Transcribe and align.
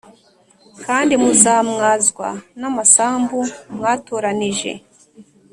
kandi 0.85 1.13
muzamwazwa 1.21 2.27
n’amasambu 2.59 3.39
mwatoranije 3.75 4.71